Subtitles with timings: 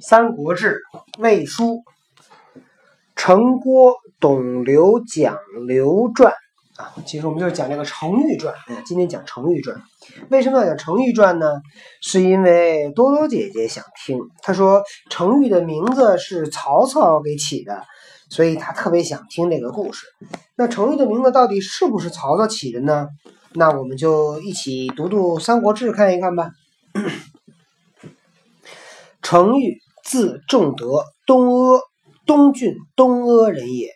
[0.02, 0.80] 《三国志·
[1.20, 1.64] 魏书》，
[3.14, 6.32] 陈郭董刘蒋刘传
[6.78, 8.54] 啊，其实我们就是讲这个程昱传。
[8.68, 9.78] 哎，今天讲程昱传，
[10.30, 11.60] 为什么要讲程昱传呢？
[12.00, 17.84] 是因为多多姐姐想听，她说程昱的名字是曹操给起的，
[18.30, 20.06] 所以她特别想听这个故事。
[20.56, 23.08] 那程昱的名字到底是不是曹操起的呢？
[23.52, 26.52] 那我们就一起读读《三国志》看一看吧。
[29.20, 29.78] 程昱。
[30.10, 31.80] 字仲德，东阿
[32.26, 33.90] 东郡东阿人也。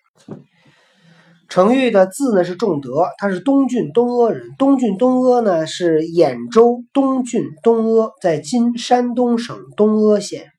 [1.49, 4.55] 程昱的字呢是仲德，他是东郡东阿人。
[4.57, 10.53] 东郡东阿呢是兖州东郡东阿，在今山东省东阿县。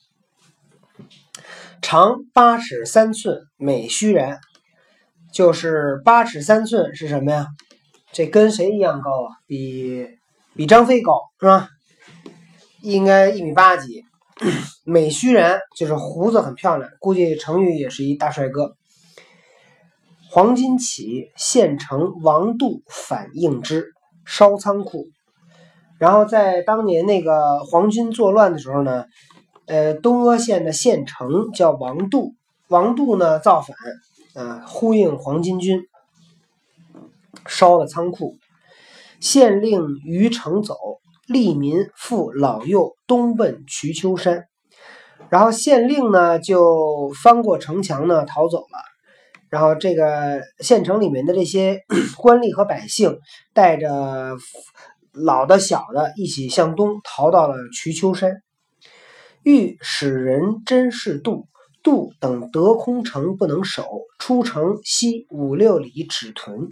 [1.82, 4.38] 长八尺三寸，美须髯。
[5.32, 7.48] 就是八尺三寸是什么呀？
[8.12, 9.32] 这跟谁一样高啊？
[9.48, 10.06] 比
[10.54, 11.70] 比张飞高是吧？
[12.82, 14.05] 应该一米八几。
[14.84, 18.76] 美须髯就是胡子很漂亮，估计程昱也是一大帅哥。
[20.30, 23.94] 黄金起，县城王度反应之，
[24.26, 25.08] 烧仓库。
[25.98, 29.06] 然后在当年那个黄军作乱的时候呢，
[29.68, 32.34] 呃，东阿县的县城叫王度，
[32.68, 33.78] 王度呢造反，
[34.34, 35.82] 啊，呼应黄巾军，
[37.48, 38.36] 烧了仓库。
[39.22, 40.76] 县令于城走。
[41.28, 44.46] 利民父老幼东奔瞿丘山，
[45.30, 48.78] 然后县令呢就翻过城墙呢逃走了。
[49.50, 51.80] 然后这个县城里面的这些
[52.18, 53.18] 官吏和百姓
[53.54, 54.36] 带着
[55.14, 58.44] 老的小的一起向东逃到了瞿丘山。
[59.42, 61.48] 欲使人真是渡，
[61.82, 63.88] 渡等得空城不能守，
[64.20, 66.70] 出城西五六里止屯。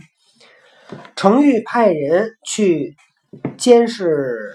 [1.15, 2.95] 程昱派人去。
[3.57, 4.53] 监视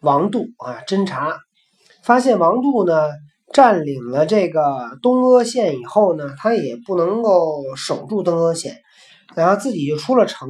[0.00, 1.38] 王度啊，侦查
[2.02, 3.10] 发现王度呢
[3.52, 8.80] 占领了这个东阿县以后呢，他也不能够守住东阿县，
[9.34, 10.48] 然后自己就出了城，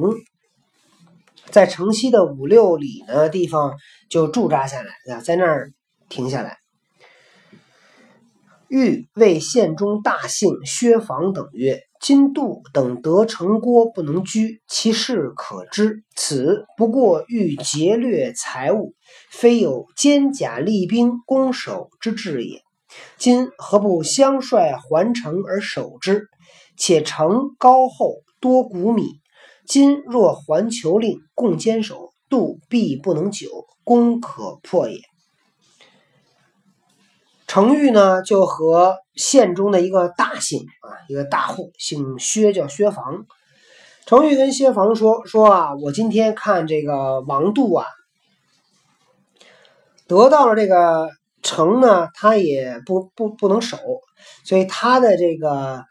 [1.51, 3.73] 在城西的五六里呢地方
[4.09, 5.71] 就驻扎下来啊，在那儿
[6.09, 6.57] 停下来。
[8.67, 11.81] 欲为县中大姓薛房等曰。
[12.07, 16.03] 今度等得城郭不能居，其事可知。
[16.15, 18.93] 此不过欲劫掠财物，
[19.31, 22.61] 非有坚甲利兵攻守之志也。
[23.17, 26.27] 今何不相率还城而守之？
[26.77, 29.05] 且城高厚，多谷米。
[29.67, 33.49] 今若还求令，共坚守，度必不能久，
[33.83, 34.99] 攻可破也。
[37.55, 43.25] 程昱呢，就和县中的一个大姓啊，一个大户，姓薛，叫薛房。
[44.05, 47.85] 程昱跟薛房说：“说啊，我今天看这个王度啊，
[50.05, 51.09] 得到了这个
[51.41, 53.77] 城呢，他也不不不能守，
[54.43, 55.85] 所以他的这个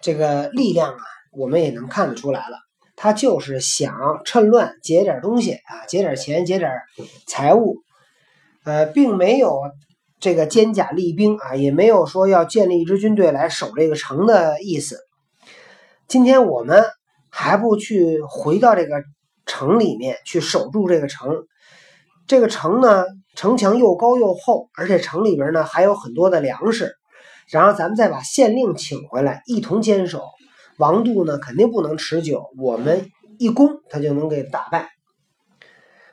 [0.00, 1.00] 这个力量啊，
[1.32, 2.58] 我们也能看得出来了。
[2.94, 6.70] 他就是想趁乱劫点东西啊，劫点钱，劫点
[7.26, 7.78] 财物，
[8.62, 9.62] 呃，并没有。”
[10.22, 15.00] 这个坚甲利兵啊，也没有说要建立一支军队来守这个城的意思。
[16.06, 16.84] 今天我们
[17.28, 19.02] 还不去回到这个
[19.46, 21.42] 城里面去守住这个城。
[22.28, 26.94] 这个城呢，城墙又高又厚，而且城里边呢还有很多的粮食。
[27.50, 30.22] 然后咱们再把县令请回来，一同坚守。
[30.78, 34.88] 王度呢肯定不能持久，我们一攻他就能给打败。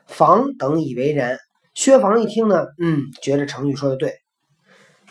[0.08, 1.38] 房等以为然。
[1.80, 4.18] 薛房一听呢，嗯，觉得程昱说的对，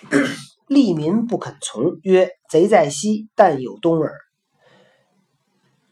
[0.70, 4.14] 利民不肯从，曰：“贼在西，但有东耳。”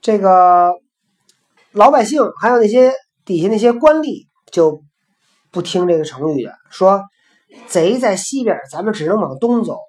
[0.01, 0.73] 这个
[1.71, 2.93] 老百姓还有那些
[3.25, 4.83] 底下那些官吏就
[5.49, 7.01] 不听这个成语的，说
[7.65, 9.79] ：“贼在西边，咱们只能往东走。”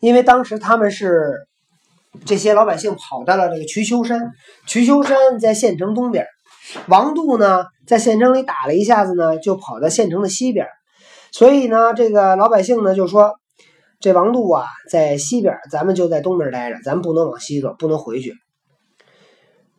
[0.00, 1.46] 因为当时他们是
[2.24, 4.32] 这些老百姓跑到了这个瞿丘山，
[4.66, 6.26] 瞿丘山在县城东边。
[6.88, 10.66] 王度呢，在县城里打了一下子呢，就跑到县城的西边，
[11.32, 13.34] 所以呢，这个老百姓呢就说
[14.00, 18.34] ：“这王度啊，在西边，咱们就在东边待着，咱不能往西走，不能回去。”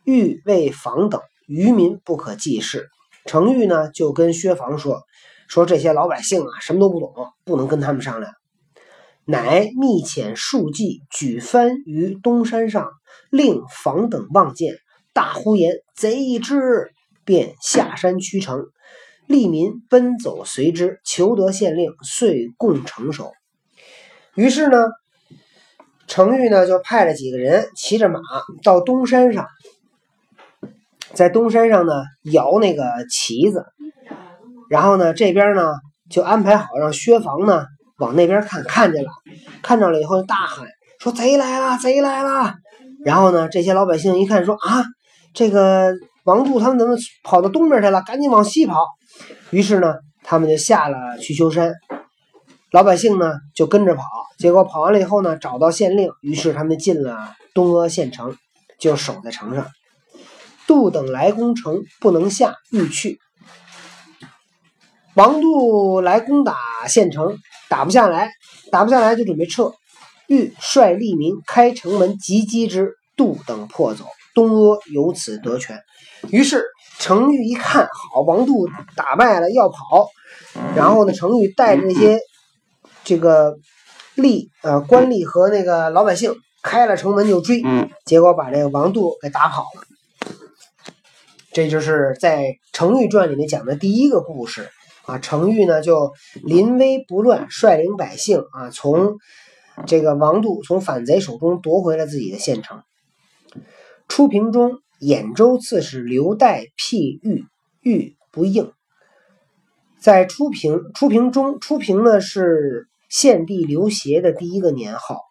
[0.04, 2.90] 欲为房等渔民不可济事，
[3.26, 5.02] 程昱呢就跟薛房说
[5.48, 7.14] ：“说这些老百姓啊，什么都不懂，
[7.46, 8.34] 不能跟他们商量。”
[9.24, 12.90] 乃密遣数骑举帆于东山上，
[13.30, 14.76] 令房等望见。
[15.14, 16.92] 大呼言：“贼之！”
[17.24, 18.66] 便下山驱城，
[19.28, 23.32] 利民奔走随之，求得县令，遂共城守。
[24.34, 24.78] 于是呢，
[26.08, 28.20] 程昱呢就派了几个人骑着马
[28.64, 29.46] 到东山上，
[31.14, 31.94] 在东山上呢
[32.24, 33.66] 摇那个旗子，
[34.70, 35.76] 然后呢这边呢
[36.10, 37.66] 就安排好让薛房呢
[37.98, 39.10] 往那边看，看见了，
[39.62, 40.68] 看着了以后大喊
[41.00, 42.56] 说：“贼来了，贼来了！”
[43.06, 44.84] 然后呢，这些老百姓一看说：“啊，
[45.34, 45.94] 这个
[46.24, 48.02] 王杜他们怎么跑到东边去了？
[48.02, 48.86] 赶紧往西跑！”
[49.52, 51.74] 于是呢，他们就下了去秋山，
[52.72, 54.04] 老百姓呢就跟着跑。
[54.38, 57.18] 结果跑完了以后呢，找到县令，于是他们进了
[57.54, 58.36] 东阿县城，
[58.80, 59.68] 就守在城上。
[60.68, 63.20] 杜等来攻城，不能下，欲去。
[65.16, 66.56] 王杜来攻打
[66.88, 67.38] 县城，
[67.70, 68.32] 打不下来，
[68.72, 69.74] 打不下来就准备撤。
[70.28, 75.80] 欲率吏民开城门急击之，杜等破走，东阿由此得权。
[76.30, 76.64] 于是
[77.00, 80.08] 程昱一看，好，王杜打败了，要跑。
[80.76, 82.20] 然后呢，程昱带着那些
[83.04, 83.56] 这个
[84.16, 87.64] 吏呃官吏和那个老百姓开了城门就追，
[88.06, 89.84] 结果把这个王杜给打跑了。
[91.54, 94.70] 这就是在《程昱传》里面讲的第一个故事
[95.06, 95.18] 啊。
[95.18, 96.12] 程昱呢就
[96.44, 99.18] 临危不乱，率领百姓啊，从
[99.88, 102.82] 这个王杜从反贼手中夺回了自己的县城。
[104.14, 107.46] 初平中，兖州刺史刘岱辟豫，
[107.80, 108.74] 豫不应。
[110.02, 115.22] 在初平，初平中，初平呢是献帝刘协的第一个年号。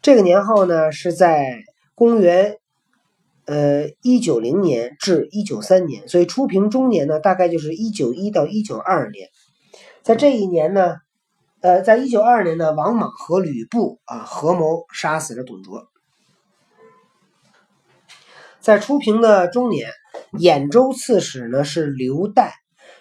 [0.00, 1.58] 这个年号呢是在
[1.94, 2.56] 公元。
[3.44, 9.28] 呃，一九零年至一九三年，所以初平中年呢，大概就是一九一到一九二年。
[10.02, 10.96] 在这一年呢，
[11.60, 15.86] 呃，在一九二年呢，王莽和吕布啊合谋杀死了董卓。
[18.66, 19.92] 在初平的中年，
[20.32, 22.50] 兖州刺史呢是刘岱，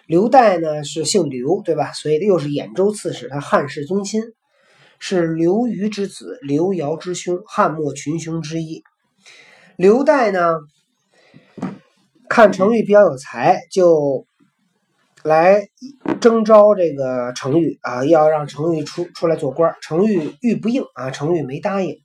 [0.05, 1.91] 刘岱呢是姓刘，对吧？
[1.91, 4.21] 所以又是兖州刺史，他汉室宗亲，
[4.99, 8.83] 是刘虞之子，刘繇之兄，汉末群雄之一。
[9.75, 10.59] 刘岱呢，
[12.29, 14.27] 看程昱比较有才，就
[15.23, 15.67] 来
[16.21, 19.73] 征召这个程昱啊，要让程昱出出来做官。
[19.81, 21.97] 程昱欲不应啊，程昱没答应。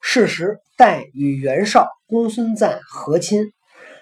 [0.00, 3.52] 事时，岱与袁绍、公孙瓒和亲，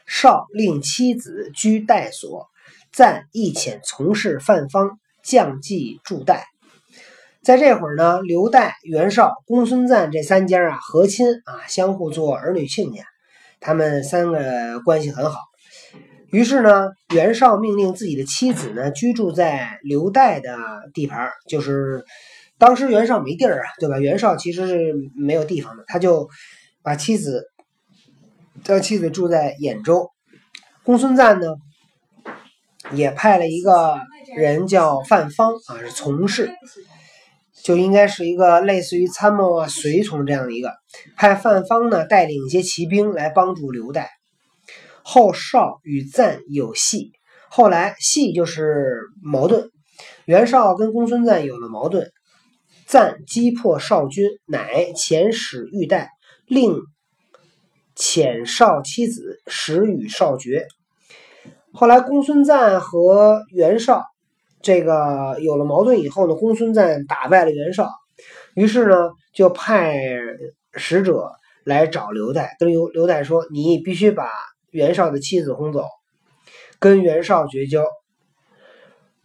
[0.06, 2.46] 绍令妻子居代所，
[2.92, 6.46] 瓒亦遣从事范方，降计助代。
[7.42, 13.02] 在这会儿呢，刘岱、袁绍、公孙瓒这三家啊和亲啊，相互做儿女亲家，
[13.58, 15.40] 他们三个关系很好。
[16.30, 20.56] 于是呢，袁绍命令自己的妻子呢居住在刘岱的
[20.94, 22.04] 地盘，就是
[22.56, 23.98] 当时袁绍没地儿啊，对吧？
[23.98, 26.28] 袁绍其实是没有地方的，他就
[26.82, 27.44] 把妻子
[28.64, 30.10] 让妻子住在兖州。
[30.84, 31.48] 公孙瓒呢，
[32.92, 34.00] 也派了一个
[34.36, 36.50] 人叫范方啊，是从事。
[37.64, 40.72] 就应该是一个类似于参谋啊、随从这样的一个，
[41.16, 44.06] 派范方呢带领一些骑兵来帮助刘岱。
[45.02, 47.10] 后少与赞有隙，
[47.50, 49.68] 后来隙就是矛盾。
[50.26, 52.12] 袁绍跟公孙瓒有了矛盾，
[52.86, 56.10] 赞击破少军，乃遣使欲待，
[56.46, 56.76] 令
[57.96, 60.66] 遣少妻子，使与少绝。
[61.72, 64.04] 后来公孙瓒和袁绍。
[64.62, 67.88] 这个有了矛盾以后呢，公孙瓒打败了袁绍，
[68.54, 69.94] 于是呢就派
[70.74, 71.30] 使者
[71.62, 74.28] 来找刘岱，跟刘刘岱说：“你必须把
[74.70, 75.84] 袁绍的妻子轰走，
[76.80, 77.84] 跟袁绍绝交。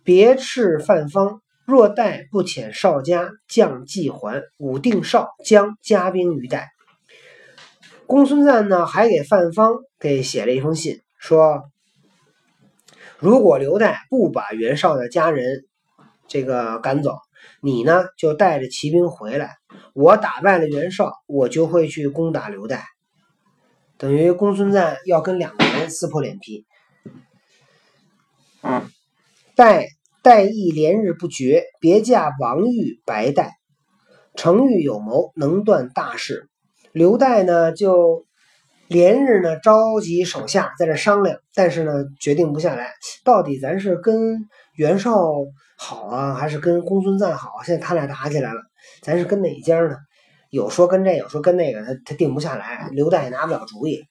[0.03, 6.65] 别斥范方，若岱不遣少家将计还，武定少将加兵于岱。”
[8.11, 11.63] 公孙瓒呢还给范方给写了一封信，说。
[13.19, 15.63] 如果刘岱不把袁绍的家人
[16.27, 17.15] 这个赶走，
[17.61, 19.55] 你呢就带着骑兵回来。
[19.93, 22.81] 我打败了袁绍，我就会去攻打刘岱。
[23.97, 26.65] 等于公孙瓒要跟两个人撕破脸皮。
[29.55, 29.85] 岱
[30.21, 33.53] 岱亦连日不绝，别驾王玉白带。
[34.35, 36.49] 程昱有谋，能断大事。
[36.93, 38.25] 刘岱呢就。
[38.87, 42.91] 连日呢，召集手下在这商量，但是呢，决定不下来，
[43.23, 45.15] 到底咱是跟袁绍
[45.77, 47.51] 好啊，还是跟公孙瓒好？
[47.63, 48.59] 现在他俩打起来了，
[49.01, 49.95] 咱是跟哪一家呢？
[50.49, 52.89] 有说跟这，有说跟那个，他他定不下来。
[52.91, 54.03] 刘岱也拿不了主意。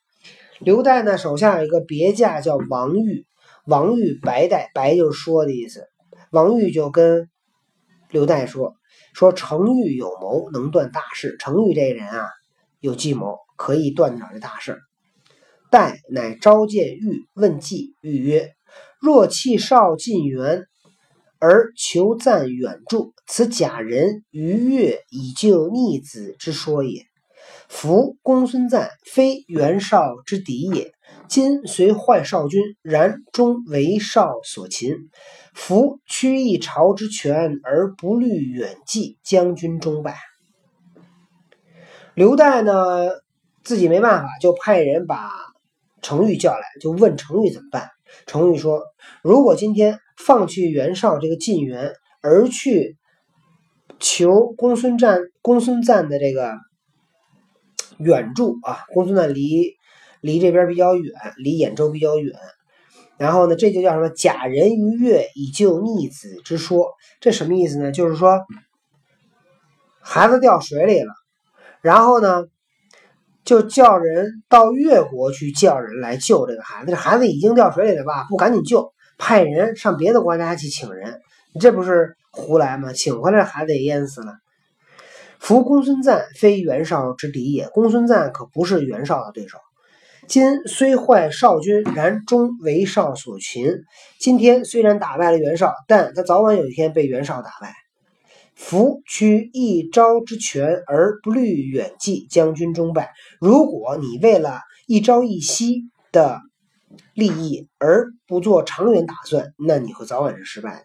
[0.60, 3.26] 刘岱呢，手下有一个别驾叫王玉，
[3.66, 5.84] 王玉白岱，白就是说的意思。
[6.30, 7.28] 王玉就跟
[8.08, 8.76] 刘岱说
[9.12, 11.37] ：“说程昱有谋，能断大事。
[11.38, 12.30] 程昱这人啊，
[12.80, 14.78] 有计谋。”可以断了这大事。
[15.70, 18.54] 岱乃召见玉问计，玉曰
[18.99, 20.64] ：“若弃少进援，
[21.38, 27.04] 而求赞远助，此假人逾越以救逆子之说也。
[27.68, 30.92] 夫公孙瓒非袁绍之敌也。
[31.28, 34.96] 今虽坏少君，然终为少所擒。
[35.52, 40.16] 夫屈一朝之权而不虑远计，将军终败。
[42.21, 43.09] 刘岱呢，
[43.65, 45.31] 自己没办法，就派人把
[46.03, 47.89] 程昱叫来，就问程昱怎么办。
[48.27, 48.83] 程昱说
[49.25, 52.99] ：“如果今天放弃袁绍这个晋元，而去
[53.99, 56.59] 求公孙瓒，公孙瓒的这个
[57.97, 59.73] 远助啊，公孙瓒离
[60.21, 62.39] 离这边比较远，离兖州比较远。
[63.17, 66.87] 然后呢，这就叫什么‘假人于越以救逆子之说’？
[67.19, 67.91] 这什么意思呢？
[67.91, 68.43] 就是说
[70.03, 71.15] 孩子掉水里了，
[71.82, 72.46] 然后呢？”
[73.42, 78.26] 就叫人到越国去叫人来救这个孩子，这孩子已经掉水里了吧？
[78.28, 81.20] 不赶紧救，派人上别的国家去请人，
[81.54, 82.92] 你这不是胡来吗？
[82.92, 84.34] 请回来孩子也淹死了。
[85.40, 89.58] 夫公孙瓒非袁绍之敌也，公孙瓒可不是袁绍的对手。
[90.28, 93.78] 今虽坏少君，然终为少所擒。
[94.20, 97.75] 今天虽然打败了袁绍，但他早晚有一天被袁绍打败。
[98.61, 103.11] 夫屈一朝之权而不虑远计，将军终败。
[103.40, 106.40] 如果你为了一朝一夕的
[107.14, 110.85] 利益而不做长远打算，那你会早晚是失败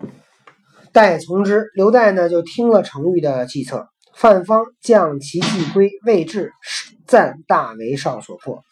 [0.00, 0.08] 的。
[0.92, 3.88] 待从之，刘岱呢就听了程昱的计策。
[4.14, 6.52] 范方将其计归，未至，
[7.04, 8.62] 赞大为少所破。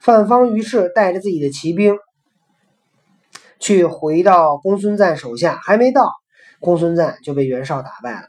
[0.00, 1.96] 范方于是带着自己的骑兵
[3.58, 6.12] 去回到公孙瓒手下，还没到。
[6.60, 8.28] 公孙瓒就被袁绍打败了，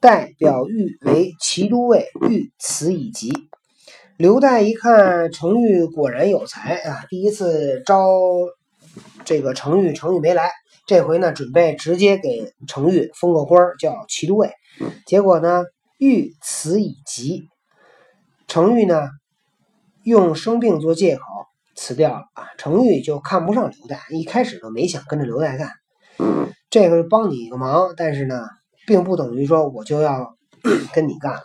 [0.00, 3.32] 代表玉为骑都尉，欲辞以急。
[4.16, 8.08] 刘岱一看程昱果然有才啊，第一次招
[9.24, 10.50] 这个程昱，程昱没来，
[10.86, 14.52] 这回呢准备直接给程昱封个官叫骑都尉。
[15.04, 15.64] 结果呢，
[15.98, 17.48] 欲辞以急，
[18.46, 19.08] 程昱呢
[20.02, 21.22] 用生病做借口
[21.74, 22.46] 辞掉了啊。
[22.56, 25.72] 程昱就看不上刘岱，一开始都没想跟着刘岱干。
[26.74, 28.48] 这个帮你一个忙，但是呢，
[28.84, 30.36] 并不等于说我就要
[30.92, 31.42] 跟你干了。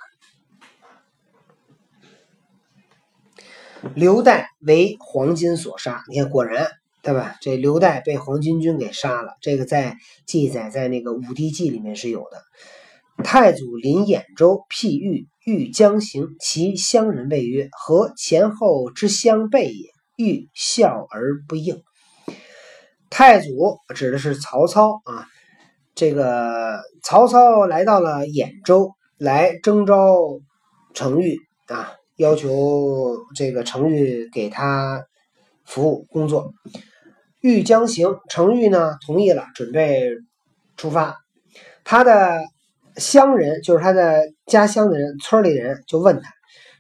[3.94, 6.68] 刘岱为黄巾所杀，你看果然
[7.04, 7.36] 对吧？
[7.42, 13.24] 这刘岱被黄巾军给杀了，这个在记载在那个《武帝纪》里面是有的。
[13.24, 21.84] 太祖临兖州，辟豫，欲将行，其乡人谓曰：“何前后之相背也？”欲笑而不应。
[23.10, 25.26] 太祖指的是曹操啊，
[25.96, 30.18] 这个曹操来到了兖州，来征召
[30.94, 31.38] 程昱
[31.68, 35.04] 啊，要求这个程昱给他
[35.66, 36.54] 服务工作。
[37.42, 40.12] 欲将行，程昱呢同意了，准备
[40.78, 41.18] 出发。
[41.84, 42.42] 他的
[42.98, 46.30] 乡人，就是他的家乡的人，村里人就问他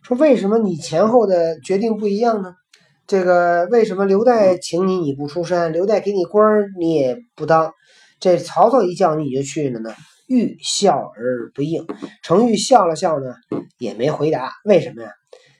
[0.03, 2.53] 说：“为什么你前后的决定不一样呢？”
[3.09, 7.73] 这个为什么刘岱请你你不出山，刘岱给你官你也不当，
[8.19, 9.95] 这曹操一叫你你就去了呢？
[10.27, 11.87] 欲笑而不应，
[12.21, 13.33] 程昱笑了笑呢，
[13.79, 14.51] 也没回答。
[14.63, 15.11] 为什么呀？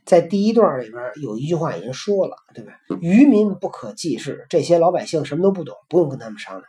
[0.05, 2.73] 在第一段里边有一句话已经说了，对吧？
[3.01, 6.63] 愚民不可济事，这些老百姓什么都不懂，不用跟他们商量。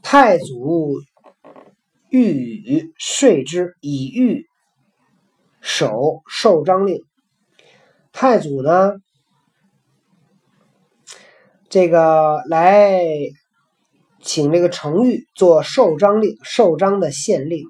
[0.00, 1.02] 太祖
[2.08, 4.46] 欲与说之，以欲
[5.60, 7.04] 守受章令。
[8.12, 8.94] 太祖呢，
[11.68, 13.00] 这个来
[14.22, 17.64] 请这个程昱做寿章令，寿章的县令。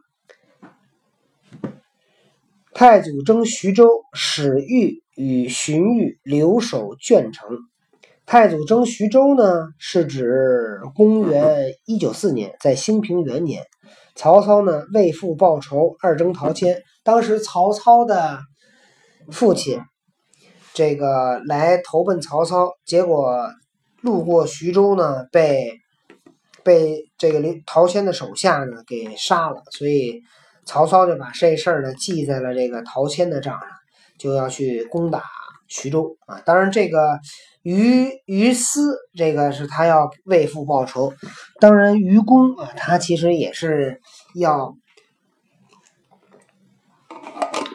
[2.73, 7.59] 太祖征徐州，使昱与荀彧留守鄄城。
[8.25, 13.65] 太祖征徐州呢，是指公元一九四年，在兴平元年，
[14.15, 16.83] 曹操呢为父报仇，二征陶谦。
[17.03, 18.39] 当时曹操的
[19.31, 19.83] 父亲。
[20.79, 23.51] 这个来投奔曹操，结果
[24.01, 25.73] 路过徐州呢，被
[26.63, 30.23] 被这个陶谦的手下呢给杀了，所以
[30.65, 33.69] 曹操就把这事儿呢记在了这个陶谦的账上，
[34.21, 35.25] 就要去攻打
[35.67, 36.41] 徐州啊。
[36.47, 37.19] 当然，这个
[37.63, 41.13] 于于私这个是他要为父报仇，
[41.59, 44.01] 当然于公啊，他其实也是
[44.37, 44.77] 要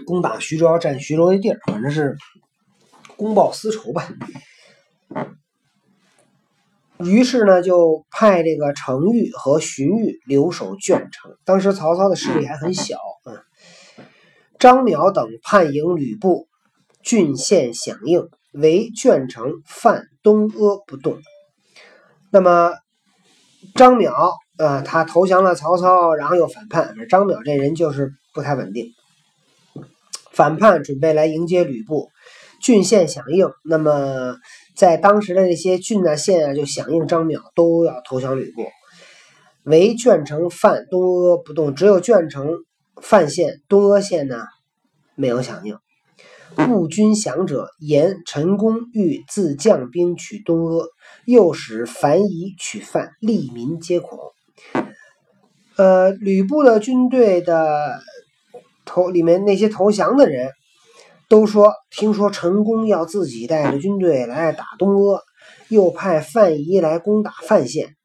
[0.05, 2.15] 攻打徐州，要占徐州的地儿，反正是。
[3.23, 4.09] 公报私仇吧，
[6.99, 11.37] 于是呢，就派这个程昱和荀彧留守鄄城。
[11.45, 13.39] 当时曹操的势力还很小嗯。
[14.59, 16.49] 张邈等叛迎吕布，
[17.01, 21.21] 郡县响应，围鄄城，犯东阿不动。
[22.29, 22.73] 那么
[23.73, 26.93] 张邈啊，他投降了曹操，然后又反叛。
[27.07, 28.91] 张邈这人就是不太稳定。
[30.31, 32.09] 反叛准备来迎接吕布，
[32.63, 33.47] 郡县响应。
[33.63, 34.37] 那么
[34.75, 38.65] 在当时的这些郡啊县啊，就响应张邈，都要投降吕布。
[39.65, 42.47] 唯鄄城、范、东阿不动，只有鄄城、
[43.01, 44.45] 范县、东阿县呢
[45.15, 45.77] 没有响应。
[46.55, 50.85] 故军降者，言陈宫欲自将兵取东阿，
[51.25, 54.19] 又使樊仪取范，利民皆恐。
[55.75, 57.99] 呃，吕布的军队的
[58.85, 60.51] 投里面那些投降的人
[61.33, 65.19] 都说，听说陈宫要自己带着军队来打东阿，
[65.67, 67.95] 又派范仪来攻打范县。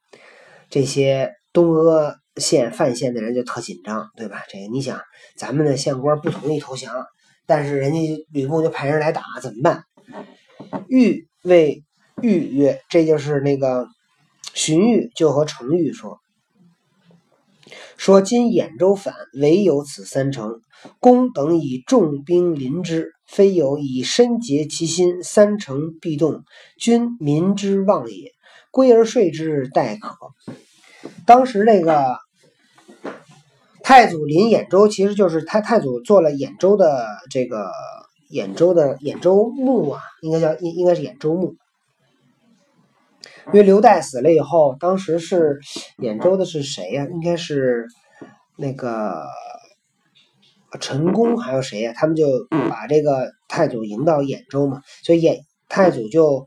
[0.70, 4.44] 这些东阿县、范县的人就特紧张，对吧？
[4.48, 4.98] 这个你想，
[5.36, 7.04] 咱们的县官不同意投降。
[7.44, 8.00] 但是人家
[8.32, 9.82] 吕布就派人来打，怎么办？
[10.88, 11.84] 豫谓
[12.22, 13.86] 豫曰：“这就是那个
[14.54, 16.18] 荀彧就和程昱说，
[17.96, 20.60] 说今兖州反，唯有此三城。
[21.00, 26.42] 公等以重兵临之，非有以身结其心，三城必动，
[26.78, 28.32] 君民之望也。
[28.70, 30.16] 归而睡之，待可。”
[31.26, 32.18] 当时那个。
[33.80, 37.70] 太祖临兖州，其实就是太太祖做了兖州的这个
[38.30, 41.54] 兖州的兖州牧啊，应该叫应应该是兖州牧。
[43.48, 45.58] 因为刘岱死了以后，当时是
[45.96, 47.06] 兖州的是谁呀？
[47.10, 47.86] 应该是
[48.56, 49.24] 那个
[50.80, 51.94] 陈宫还有谁呀？
[51.96, 52.26] 他们就
[52.68, 56.44] 把这个太祖迎到兖州嘛，所以兖太祖就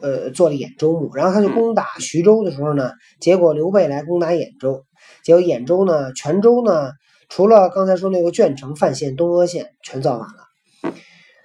[0.00, 4.84] 呃做了兖州牧，然后他就攻打徐州的时候呢，结果刘备来攻打兖州。
[5.22, 6.90] 结果兖州呢，泉州呢，
[7.28, 10.92] 除了刚才说那个鄄城、范县、东阿县全造反了。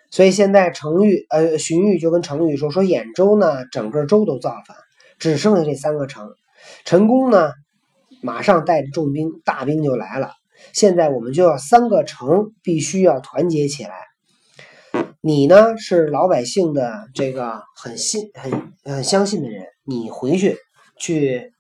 [0.10, 4.76] 所以现在程昱呃荀彧就跟程昱说说兖州呢，整个州都造反，
[5.18, 6.34] 只剩下这三个城。
[6.86, 7.52] 陈宫呢，
[8.22, 10.32] 马上带着重兵大兵就来了。
[10.74, 13.94] 现在我们就要三个城必须要团结起来。
[15.22, 20.58] 你呢是老百姓的这个很信很很相信的人，你回去
[20.98, 21.54] 去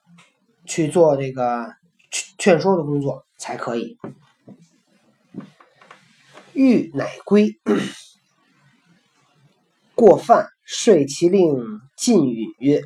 [0.65, 1.75] 去做这个。
[2.39, 3.97] 劝说的工作才可以。
[6.53, 7.59] 欲乃归，
[9.93, 12.81] 过犯，遂其令晋允曰：“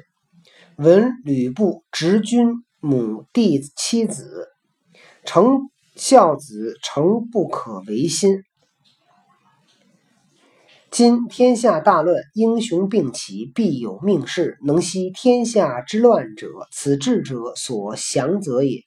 [0.81, 4.47] 闻吕布执君母弟妻子，
[5.23, 8.41] 成孝子，诚不可违心。
[10.89, 14.57] 今天下大乱，英雄并起，必有命事。
[14.65, 18.81] 能息天下之乱者，此智者所降则也。”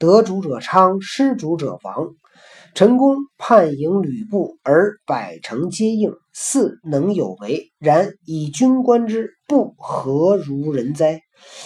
[0.00, 2.16] 得主者昌，失主者亡。
[2.74, 7.70] 陈宫叛迎吕布，而百城皆应，似能有为。
[7.78, 11.20] 然以军观之，不何如人哉？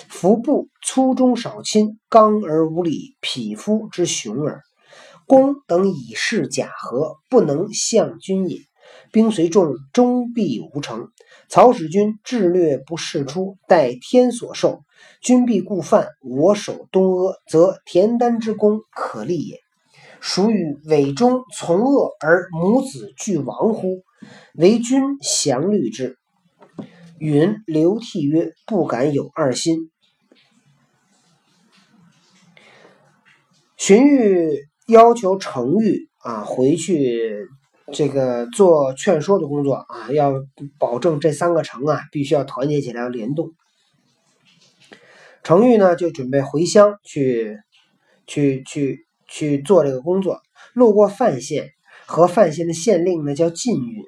[0.09, 4.63] 夫布粗中少亲，刚而无礼，匹夫之雄耳。
[5.29, 8.59] 公等以示假和，不能向君也。
[9.13, 11.07] 兵虽众，终必无成。
[11.49, 14.81] 曹使君智略不世出，待天所授。
[15.23, 19.61] 君必固犯，我守东阿，则田单之功可立也。
[20.27, 24.03] 孰与伪忠从恶而母子俱亡乎？
[24.55, 26.19] 唯君降虑之。
[27.21, 29.93] 允流涕曰：“不敢有二心。”
[33.79, 37.47] 荀彧要求程昱啊回去，
[37.93, 40.35] 这个做劝说的工作啊，要
[40.77, 43.53] 保证这三个城啊必须要团结起来，要联动。
[45.45, 47.57] 程昱呢，就准备回乡去，
[48.27, 50.41] 去去去做这个工作。
[50.73, 51.71] 路过范县，
[52.07, 54.05] 和范县的县令呢叫靳允，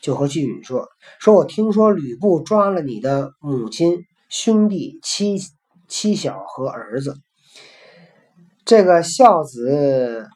[0.00, 0.88] 就和靳允说
[1.20, 5.38] ：“说我听说吕布抓了你的母亲、兄弟、妻
[5.88, 7.16] 妻小和儿子，
[8.64, 10.28] 这个孝子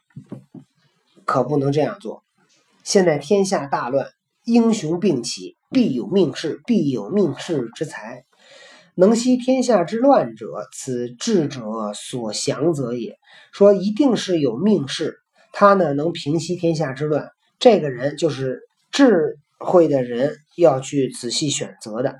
[1.25, 2.23] 可不能这样做。
[2.83, 4.07] 现在天下大乱，
[4.43, 8.23] 英雄并起，必有命世，必有命世之才。”
[8.99, 11.61] 能息天下之乱者，此智者
[11.93, 13.19] 所降则也。
[13.51, 15.19] 说一定是有命士，
[15.53, 17.29] 他呢能平息天下之乱。
[17.59, 22.15] 这个人就是智慧的人要去仔细选择的。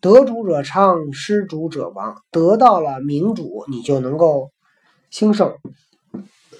[0.00, 2.22] 得主者昌，失主者亡。
[2.30, 4.52] 得到了明主，你就能够
[5.10, 5.56] 兴盛；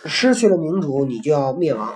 [0.05, 1.95] 失去了明主，你就要灭亡。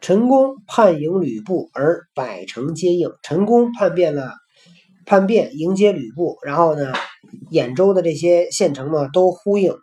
[0.00, 3.10] 陈宫叛迎吕布，而百城皆应。
[3.22, 4.41] 陈宫叛变了。
[5.04, 6.92] 叛变迎接吕布，然后呢，
[7.50, 9.74] 兖州的这些县城呢都呼应，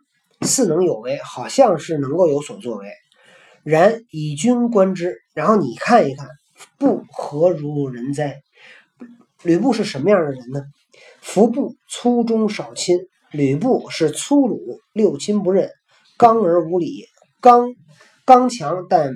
[0.42, 2.88] 似能有为，好像是能够有所作为。
[3.64, 6.28] 然以军观之，然后你看一看，
[6.78, 8.42] 不何如人哉？
[9.44, 10.64] 吕布是什么样的人呢？
[11.22, 12.98] 服部粗中少亲，
[13.32, 15.70] 吕布是粗鲁，六亲不认，
[16.18, 17.06] 刚而无礼，
[17.42, 17.76] 刚
[18.26, 19.14] 刚强但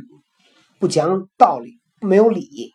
[0.80, 2.73] 不讲道理，没有理。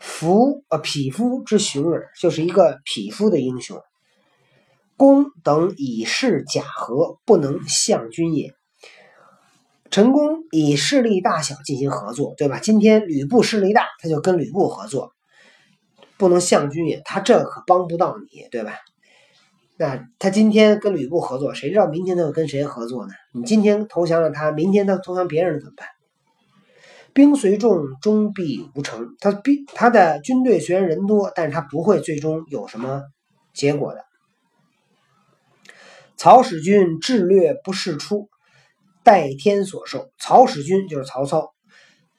[0.00, 3.80] 夫呃，匹夫之雄耳，就是一个匹夫的英雄。
[4.96, 8.52] 公等以势假和，不能相君也。
[9.90, 12.58] 陈宫以势力大小进行合作，对吧？
[12.60, 15.12] 今天吕布势力大，他就跟吕布合作，
[16.16, 17.02] 不能相君也。
[17.04, 18.74] 他这可帮不到你，对吧？
[19.76, 23.12] 那他今天跟吕布合作，谁知道明天他会跟谁合作呢？
[23.34, 25.88] 你今天投降了他，明天他投降别人怎么办？
[27.14, 29.16] 兵虽众，终必无成。
[29.20, 33.02] 他兵他的军队虽然人多，但是他不会最终有什么
[33.54, 34.04] 结果的。
[36.16, 38.28] 曹使君智略不世出。
[39.02, 41.54] 代天所授，曹使君就是曹操，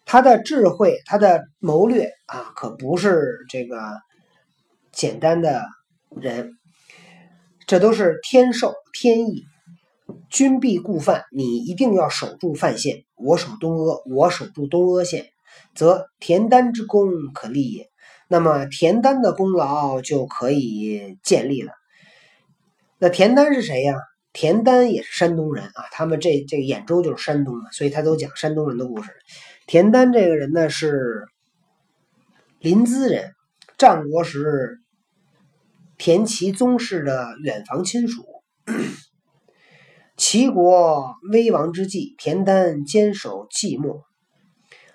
[0.04, 3.77] 他的智慧，他的谋略啊，可不是这个
[4.91, 5.63] 简单的
[6.10, 6.54] 人，
[7.67, 9.45] 这都是天授天意。
[10.30, 13.04] 君必固范，你一定要守住范县。
[13.15, 15.32] 我守东阿，我守住东阿县，
[15.76, 17.89] 则田丹之功可立也。
[18.28, 21.74] 那么田丹的功劳就可以建立了。
[22.97, 23.95] 那田丹是谁呀？
[24.34, 29.12] 田丹也是山东人啊，他们这这个兖州就是山东的，所以他都讲山东人的故事。
[29.67, 31.26] 田丹这个人呢是
[32.60, 33.34] 临淄人，
[33.78, 34.80] 战国时
[35.97, 38.26] 田齐宗室的远房亲属。
[40.22, 44.04] 齐国危亡之际，田丹坚守寂寞，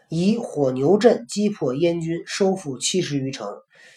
[0.08, 3.48] 以火牛阵击破燕军，收复七十余城，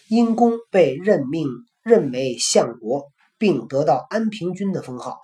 [0.08, 1.46] 因功被任命
[1.84, 3.12] 任为相国。
[3.38, 5.20] 并得到安平君的封号。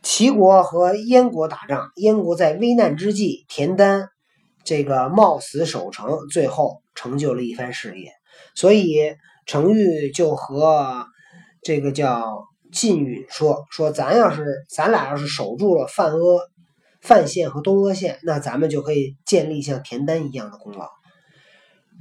[0.00, 4.10] 齐国和燕国打仗，燕国在危难之际，田丹
[4.62, 8.12] 这个冒死守城，最后成就了一番事业。
[8.54, 11.06] 所以程昱就和
[11.62, 16.40] 这个叫晋允说：“说咱要是咱俩要是守住了范阿、
[17.00, 20.88] 范县和东阿县，那咱们就可以建立像田丹一样的功劳。”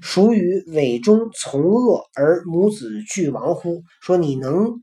[0.02, 3.84] 孰与伪忠从恶而母子俱亡乎？
[4.02, 4.82] 说你能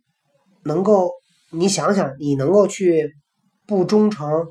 [0.63, 1.11] 能够，
[1.51, 3.13] 你想想，你能够去
[3.67, 4.47] 不忠诚，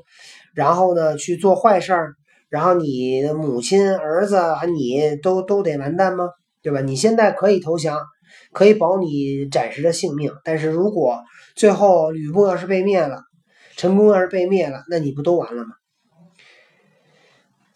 [0.54, 1.94] 然后呢去做坏事，
[2.50, 6.28] 然后你的母亲、儿子啊，你都都得完蛋吗？
[6.62, 6.82] 对吧？
[6.82, 7.98] 你现在可以投降，
[8.52, 11.18] 可以保你暂时的性命，但是如果
[11.54, 13.22] 最后吕布要是被灭了，
[13.76, 15.70] 陈宫要是被灭了，那你不都完了吗？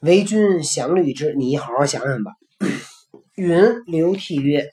[0.00, 2.32] 为君想虑之，你好好想想吧。
[3.36, 4.68] 允流涕曰：“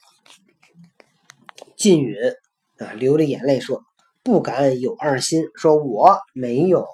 [1.76, 2.16] 晋允
[2.78, 3.82] 啊，流着眼泪说，
[4.22, 6.86] 不敢有二心，说我没有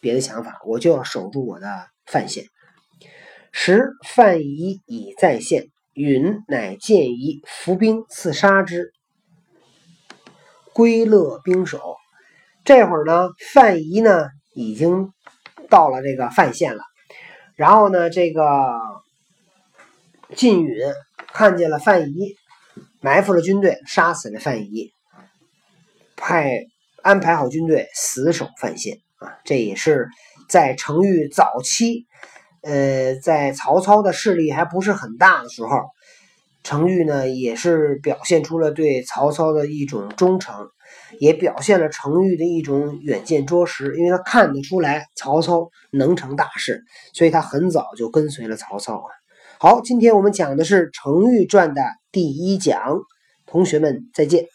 [0.00, 2.46] 别的想法，我就要守住我的范县。
[3.52, 8.92] 时范仪已在县，允乃建议伏兵刺杀之，
[10.74, 11.96] 归乐兵守。
[12.64, 15.12] 这会儿呢，范仪呢已经
[15.68, 16.82] 到了这个范县了，
[17.56, 18.80] 然后呢，这个
[20.34, 20.76] 晋允。”
[21.34, 22.36] 看见了范仪，
[23.00, 24.92] 埋伏了军队，杀死了范仪，
[26.14, 26.66] 派
[27.02, 29.38] 安排好军队，死守范县啊！
[29.42, 30.10] 这也是
[30.46, 32.06] 在程昱早期，
[32.60, 35.86] 呃，在曹操的势力还不是很大的时候，
[36.62, 40.68] 程昱呢也是表现出了对曹操的一种忠诚，
[41.18, 49.08] 也表现了程昱的一种远见卓识，因为他看得出来曹操能成大事，所以他很早就跟随了曹操啊。
[49.58, 52.98] 好，今天我们讲的是《程昱传》的第一讲，
[53.46, 54.46] 同学们再见。